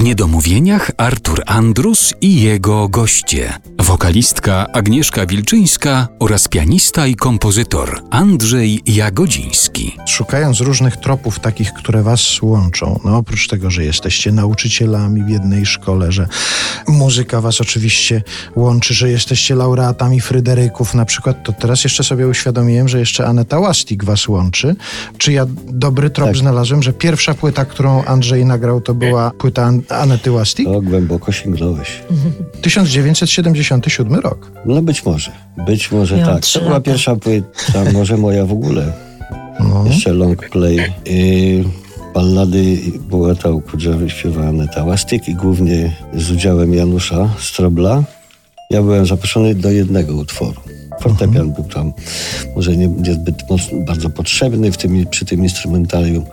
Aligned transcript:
W 0.00 0.02
niedomówieniach 0.02 0.90
Artur 0.96 1.42
Andrus 1.46 2.14
i 2.20 2.42
jego 2.42 2.88
goście. 2.88 3.52
Wokalistka 3.78 4.66
Agnieszka 4.72 5.26
Wilczyńska 5.26 6.08
oraz 6.18 6.48
pianista 6.48 7.06
i 7.06 7.14
kompozytor 7.14 8.02
Andrzej 8.10 8.82
Jagodziński. 8.86 9.96
Szukając 10.06 10.60
różnych 10.60 10.96
tropów 10.96 11.40
takich, 11.40 11.72
które 11.72 12.02
was 12.02 12.42
łączą, 12.42 13.00
no 13.04 13.16
oprócz 13.16 13.48
tego, 13.48 13.70
że 13.70 13.84
jesteście 13.84 14.32
nauczycielami 14.32 15.24
w 15.24 15.28
jednej 15.28 15.66
szkole, 15.66 16.12
że 16.12 16.28
muzyka 16.88 17.40
was 17.40 17.60
oczywiście 17.60 18.22
łączy, 18.56 18.94
że 18.94 19.10
jesteście 19.10 19.54
laureatami 19.54 20.20
Fryderyków 20.20 20.94
na 20.94 21.04
przykład, 21.04 21.44
to 21.44 21.52
teraz 21.52 21.84
jeszcze 21.84 22.04
sobie 22.04 22.28
uświadomiłem, 22.28 22.88
że 22.88 22.98
jeszcze 22.98 23.26
Aneta 23.26 23.58
Łastik 23.58 24.04
was 24.04 24.28
łączy. 24.28 24.76
Czy 25.18 25.32
ja 25.32 25.46
dobry 25.68 26.10
trop 26.10 26.28
Tak. 26.28 26.36
znalazłem, 26.36 26.82
że 26.82 26.92
pierwsza 26.92 27.34
płyta, 27.34 27.64
którą 27.64 28.04
Andrzej 28.04 28.44
nagrał, 28.44 28.80
to 28.80 28.94
była 28.94 29.30
płyta 29.30 29.72
Anety 30.00 30.32
Łastik? 30.32 30.66
To 30.66 30.82
głęboko 30.82 31.32
sięgnąłeś. 31.32 32.02
1977 32.62 34.14
rok. 34.14 34.50
No 34.66 34.82
być 34.82 35.04
może. 35.04 35.30
Być 35.66 35.92
może 35.92 36.16
Miałam 36.16 36.34
tak. 36.34 36.42
trzy 36.42 36.58
To 36.58 36.64
była 36.64 36.74
lata. 36.76 36.84
pierwsza 36.90 37.16
płyta, 37.16 37.84
może 37.92 38.16
moja 38.16 38.46
w 38.46 38.52
ogóle. 38.52 38.92
No. 39.60 39.84
Jeszcze 39.86 40.12
long 40.12 40.48
play. 40.50 40.78
I 41.04 41.64
ballady 42.14 42.78
była 43.08 43.34
ta 43.34 43.48
Kudrzewy 43.70 44.10
śpiewała 44.10 44.52
ta 44.74 44.84
i 45.28 45.34
głównie 45.34 45.96
z 46.14 46.30
udziałem 46.30 46.74
Janusza 46.74 47.28
Strobla. 47.38 48.02
Ja 48.70 48.82
byłem 48.82 49.06
zaproszony 49.06 49.54
do 49.54 49.70
jednego 49.70 50.14
utworu. 50.14 50.60
Fortepian 51.00 51.52
był 51.52 51.64
tam 51.64 51.92
może 52.56 52.76
nie, 52.76 52.88
niezbyt 52.88 53.50
mocno, 53.50 53.78
bardzo 53.78 54.10
potrzebny 54.10 54.72
w 54.72 54.76
tym, 54.76 55.06
przy 55.06 55.24
tym 55.24 55.42
instrumentarium 55.42 56.24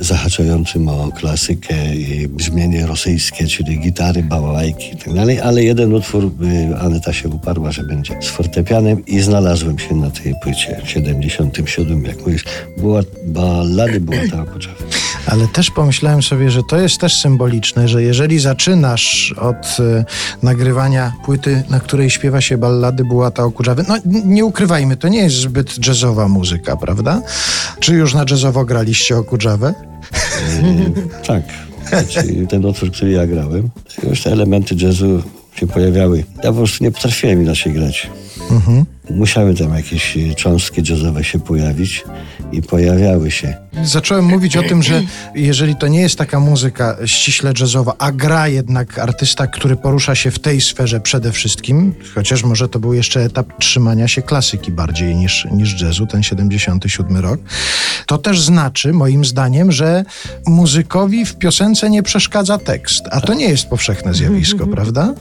zahaczającym 0.00 0.88
o 0.88 1.10
klasykę 1.12 1.94
i 1.94 2.28
brzmienie 2.28 2.86
rosyjskie, 2.86 3.46
czyli 3.46 3.80
gitary, 3.80 4.22
bałałajki 4.22 4.92
i 4.92 4.96
tak 4.96 5.14
ale 5.42 5.64
jeden 5.64 5.94
utwór 5.94 6.24
y, 6.24 6.76
Aneta 6.78 7.12
się 7.12 7.28
uparła, 7.28 7.72
że 7.72 7.82
będzie 7.82 8.18
z 8.22 8.26
fortepianem 8.26 9.06
i 9.06 9.20
znalazłem 9.20 9.78
się 9.78 9.94
na 9.94 10.10
tej 10.10 10.34
płycie 10.42 10.80
w 10.84 10.90
77, 10.90 12.04
jak 12.04 12.18
mówisz. 12.18 12.44
Była 12.78 13.00
ballady, 13.26 14.00
była 14.00 14.18
ta 14.30 14.42
Okoczewa. 14.42 15.03
Ale 15.26 15.48
też 15.48 15.70
pomyślałem 15.70 16.22
sobie, 16.22 16.50
że 16.50 16.62
to 16.62 16.76
jest 16.80 16.98
też 16.98 17.14
symboliczne, 17.20 17.88
że 17.88 18.02
jeżeli 18.02 18.38
zaczynasz 18.38 19.34
od 19.38 19.76
e, 19.80 20.04
nagrywania 20.42 21.12
płyty, 21.24 21.62
na 21.70 21.80
której 21.80 22.10
śpiewa 22.10 22.40
się 22.40 22.58
ballady 22.58 23.04
Bułata 23.04 23.44
Okudżawy, 23.44 23.84
no 23.88 23.96
n- 23.96 24.02
nie 24.24 24.44
ukrywajmy, 24.44 24.96
to 24.96 25.08
nie 25.08 25.18
jest 25.18 25.36
zbyt 25.36 25.86
jazzowa 25.86 26.28
muzyka, 26.28 26.76
prawda? 26.76 27.22
Czy 27.80 27.94
już 27.94 28.14
na 28.14 28.24
jazzowo 28.30 28.64
graliście 28.64 29.16
Okudżawę? 29.16 29.74
Y, 30.62 31.26
tak. 31.26 31.42
Czyli 32.08 32.46
ten 32.46 32.64
utwór, 32.64 32.92
który 32.92 33.10
ja 33.10 33.26
grałem, 33.26 33.70
już 34.10 34.22
te 34.22 34.32
elementy 34.32 34.74
jazzu 34.74 35.22
się 35.54 35.66
pojawiały. 35.66 36.24
Ja 36.44 36.50
po 36.50 36.52
prostu 36.58 36.84
nie 36.84 36.90
potrafiłem 36.90 37.42
inaczej 37.42 37.72
grać. 37.72 38.10
Musiały 39.10 39.54
tam 39.54 39.74
jakieś 39.74 40.16
y, 40.16 40.34
cząstki 40.34 40.82
jazzowe 40.90 41.24
się 41.24 41.40
pojawić 41.40 42.04
i 42.52 42.62
pojawiały 42.62 43.30
się. 43.30 43.54
Zacząłem 43.82 44.24
mówić 44.24 44.56
o 44.56 44.62
tym, 44.62 44.82
że 44.82 45.02
jeżeli 45.34 45.76
to 45.76 45.88
nie 45.88 46.00
jest 46.00 46.18
taka 46.18 46.40
muzyka 46.40 46.96
ściśle 47.06 47.52
jazzowa, 47.60 47.94
a 47.98 48.12
gra 48.12 48.48
jednak 48.48 48.98
artysta, 48.98 49.46
który 49.46 49.76
porusza 49.76 50.14
się 50.14 50.30
w 50.30 50.38
tej 50.38 50.60
sferze 50.60 51.00
przede 51.00 51.32
wszystkim, 51.32 51.94
chociaż 52.14 52.44
może 52.44 52.68
to 52.68 52.78
był 52.78 52.94
jeszcze 52.94 53.20
etap 53.20 53.58
trzymania 53.58 54.08
się 54.08 54.22
klasyki 54.22 54.72
bardziej 54.72 55.16
niż, 55.16 55.46
niż 55.52 55.82
jazzu, 55.82 56.06
ten 56.06 56.22
77 56.22 57.16
rok, 57.16 57.40
to 58.06 58.18
też 58.18 58.40
znaczy, 58.40 58.92
moim 58.92 59.24
zdaniem, 59.24 59.72
że 59.72 60.04
muzykowi 60.46 61.26
w 61.26 61.36
piosence 61.36 61.90
nie 61.90 62.02
przeszkadza 62.02 62.58
tekst, 62.58 63.04
a 63.10 63.20
to 63.20 63.34
nie 63.34 63.48
jest 63.48 63.66
powszechne 63.66 64.14
zjawisko, 64.14 64.66
prawda? 64.76 65.14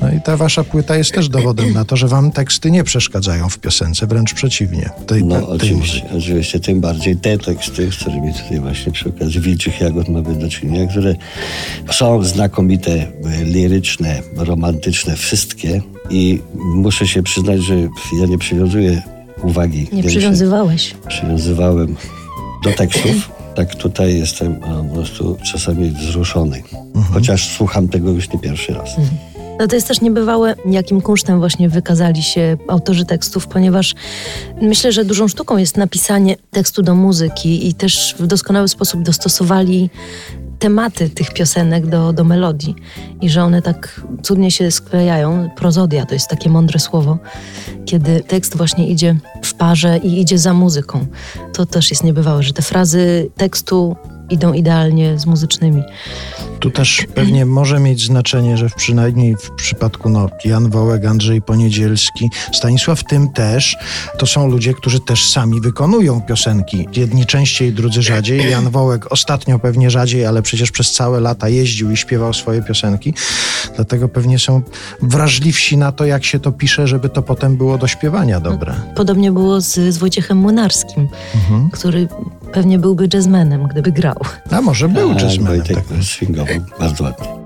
No 0.00 0.12
i 0.12 0.20
ta 0.20 0.36
wasza 0.36 0.64
płyta 0.64 0.96
jest 0.96 1.12
też 1.12 1.28
dowodem 1.28 1.72
na 1.72 1.84
to, 1.84 1.96
że 1.96 2.08
wam 2.08 2.32
teksty 2.32 2.70
nie 2.70 2.84
przeszkadzają 2.84 3.29
w 3.50 3.58
piosence, 3.58 4.06
wręcz 4.06 4.34
przeciwnie. 4.34 4.90
Tej, 5.06 5.24
No 5.24 5.36
tej 5.40 5.44
oczywiście, 5.48 5.98
muzyki. 5.98 6.16
oczywiście, 6.18 6.60
tym 6.60 6.80
bardziej 6.80 7.16
te 7.16 7.38
teksty, 7.38 7.92
z 7.92 7.96
którymi 7.96 8.34
tutaj 8.34 8.60
właśnie 8.60 8.92
przy 8.92 9.08
okazji 9.08 9.40
Wilczych 9.40 9.80
Jagód 9.80 10.08
mamy 10.08 10.34
do 10.34 10.48
czynienia, 10.48 10.86
które 10.86 11.14
są 11.90 12.22
znakomite, 12.22 12.92
y, 12.92 13.44
liryczne, 13.44 14.22
romantyczne, 14.36 15.16
wszystkie 15.16 15.82
i 16.10 16.40
muszę 16.54 17.06
się 17.06 17.22
przyznać, 17.22 17.62
że 17.62 17.74
ja 18.20 18.26
nie 18.28 18.38
przywiązuję 18.38 19.02
uwagi. 19.42 19.88
Nie 19.92 20.02
przywiązywałeś. 20.02 20.94
Przywiązywałem 21.08 21.96
do 22.64 22.72
tekstów. 22.72 23.30
Tak 23.54 23.74
tutaj 23.74 24.18
jestem 24.18 24.56
a, 24.64 24.82
po 24.82 24.94
prostu 24.94 25.36
czasami 25.52 25.90
wzruszony. 25.90 26.62
Chociaż 27.12 27.48
słucham 27.56 27.88
tego 27.88 28.10
już 28.10 28.32
nie 28.32 28.38
pierwszy 28.38 28.74
raz. 28.74 28.90
No 29.60 29.66
to 29.66 29.74
jest 29.74 29.88
też 29.88 30.00
niebywałe, 30.00 30.54
jakim 30.66 31.00
kunsztem 31.00 31.38
właśnie 31.38 31.68
wykazali 31.68 32.22
się 32.22 32.56
autorzy 32.68 33.04
tekstów, 33.04 33.46
ponieważ 33.46 33.94
myślę, 34.62 34.92
że 34.92 35.04
dużą 35.04 35.28
sztuką 35.28 35.56
jest 35.56 35.76
napisanie 35.76 36.36
tekstu 36.50 36.82
do 36.82 36.94
muzyki 36.94 37.68
i 37.68 37.74
też 37.74 38.14
w 38.18 38.26
doskonały 38.26 38.68
sposób 38.68 39.02
dostosowali 39.02 39.90
tematy 40.58 41.10
tych 41.10 41.32
piosenek 41.32 41.86
do, 41.86 42.12
do 42.12 42.24
melodii 42.24 42.74
i 43.20 43.30
że 43.30 43.42
one 43.42 43.62
tak 43.62 44.00
cudnie 44.22 44.50
się 44.50 44.70
sklejają. 44.70 45.50
Prozodia 45.56 46.06
to 46.06 46.14
jest 46.14 46.28
takie 46.28 46.50
mądre 46.50 46.78
słowo, 46.78 47.18
kiedy 47.84 48.20
tekst 48.20 48.56
właśnie 48.56 48.88
idzie 48.88 49.16
w 49.42 49.54
parze 49.54 49.98
i 49.98 50.20
idzie 50.20 50.38
za 50.38 50.52
muzyką. 50.52 51.06
To 51.52 51.66
też 51.66 51.90
jest 51.90 52.04
niebywałe, 52.04 52.42
że 52.42 52.52
te 52.52 52.62
frazy 52.62 53.30
tekstu 53.36 53.96
idą 54.30 54.52
idealnie 54.52 55.18
z 55.18 55.26
muzycznymi. 55.26 55.82
Tu 56.60 56.70
też 56.70 57.06
pewnie 57.14 57.46
może 57.46 57.80
mieć 57.80 58.06
znaczenie, 58.06 58.56
że 58.56 58.68
w 58.68 58.74
przynajmniej 58.74 59.36
w 59.36 59.50
przypadku 59.50 60.08
no, 60.08 60.28
Jan 60.44 60.70
Wołek, 60.70 61.04
Andrzej 61.04 61.42
Poniedzielski, 61.42 62.30
Stanisław 62.52 63.04
Tym 63.04 63.28
też, 63.32 63.76
to 64.18 64.26
są 64.26 64.48
ludzie, 64.48 64.74
którzy 64.74 65.00
też 65.00 65.28
sami 65.30 65.60
wykonują 65.60 66.20
piosenki. 66.20 66.88
Jedni 66.96 67.26
częściej, 67.26 67.72
drudzy 67.72 68.02
rzadziej. 68.02 68.50
Jan 68.50 68.70
Wołek 68.70 69.12
ostatnio 69.12 69.58
pewnie 69.58 69.90
rzadziej, 69.90 70.26
ale 70.26 70.42
przecież 70.42 70.70
przez 70.70 70.92
całe 70.92 71.20
lata 71.20 71.48
jeździł 71.48 71.90
i 71.90 71.96
śpiewał 71.96 72.32
swoje 72.34 72.62
piosenki. 72.62 73.14
Dlatego 73.76 74.08
pewnie 74.08 74.38
są 74.38 74.62
wrażliwsi 75.02 75.76
na 75.76 75.92
to, 75.92 76.04
jak 76.04 76.24
się 76.24 76.40
to 76.40 76.52
pisze, 76.52 76.86
żeby 76.88 77.08
to 77.08 77.22
potem 77.22 77.56
było 77.56 77.78
do 77.78 77.86
śpiewania 77.86 78.40
dobre. 78.40 78.74
Podobnie 78.96 79.32
było 79.32 79.60
z, 79.60 79.74
z 79.94 79.98
Wojciechem 79.98 80.38
Młynarskim, 80.38 81.08
Mhm. 81.34 81.70
który 81.70 82.08
pewnie 82.52 82.78
byłby 82.78 83.08
jazzmenem, 83.14 83.68
gdyby 83.68 83.92
grał. 83.92 84.16
A 84.50 84.60
może 84.60 84.88
był 84.88 85.14
Tak, 85.14 85.22
jazzmenem. 85.22 85.56
Wojtek 85.58 85.76
Tak. 85.88 86.04
swingował 86.04 86.56
bardzo 86.80 87.04
ładnie. 87.04 87.39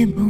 Niebo 0.00 0.24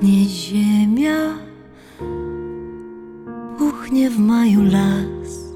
pachnie 0.00 0.24
ziemia 0.24 1.38
puchnie 3.58 4.10
w 4.10 4.18
maju 4.18 4.62
las 4.62 5.50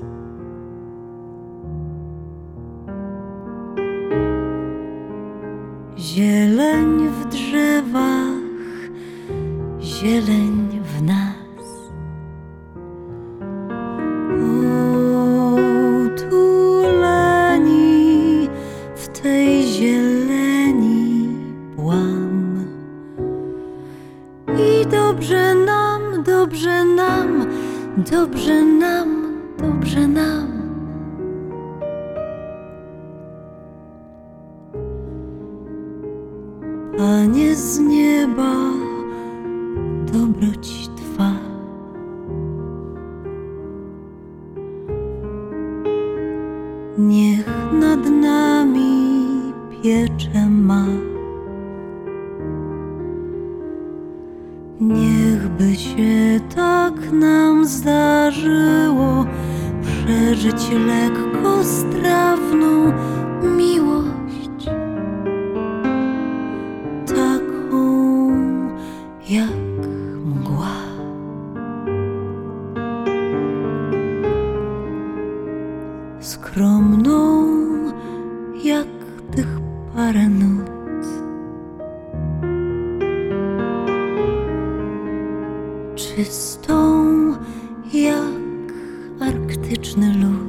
Zieleń 5.97 7.09
w 7.09 7.29
drzewach, 7.29 8.91
zieleń 9.81 10.81
w 10.83 11.03
nas. 11.03 11.34
Dobrze 27.97 28.65
nam, 28.65 29.39
dobrze 29.59 30.09
nam. 30.09 30.49
Panie 36.99 37.57
z 37.57 37.79
nieba, 37.79 38.55
Niechby 54.81 55.77
się 55.77 56.41
tak 56.57 57.13
nam 57.13 57.67
zdarzyło 57.67 59.25
przeżyć 59.83 60.71
lekko 60.87 61.65
strawną 61.65 62.93
czystą 86.17 87.05
jak 87.93 88.73
arktyczny 89.21 90.15
lód. 90.15 90.44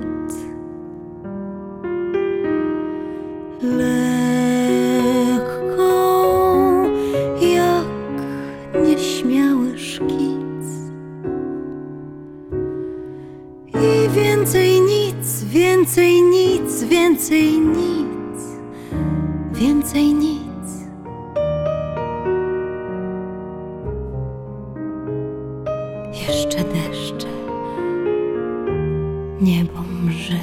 Niebo 29.45 29.79
mrzy. 30.03 30.39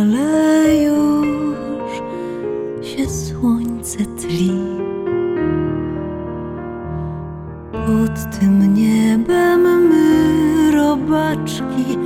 Ale 0.00 0.76
już 0.84 1.88
się 2.86 3.10
słońce 3.10 3.98
tli. 3.98 4.52
Pod 7.72 8.38
tym 8.40 8.74
niebem 8.74 9.88
my, 9.88 10.72
robaczki, 10.72 11.98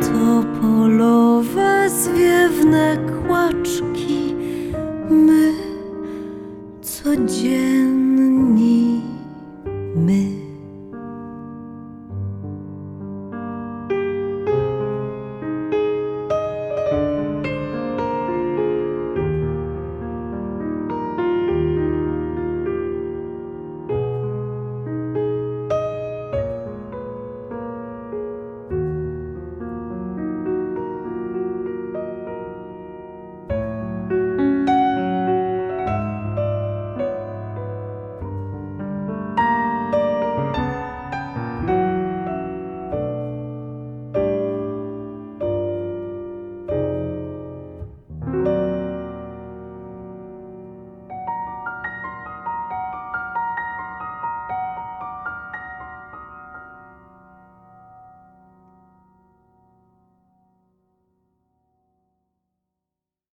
to 0.00 0.44
polowe 0.60 1.90
zwiewne 1.90 2.96
kłaczki, 3.26 4.34
my 5.10 5.52
codziennie 6.82 7.77